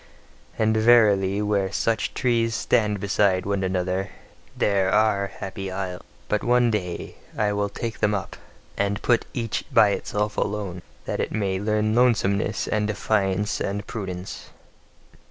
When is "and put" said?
8.75-9.27